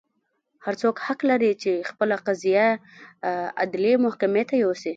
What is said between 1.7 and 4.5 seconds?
خپله قضیه عدلي محکمې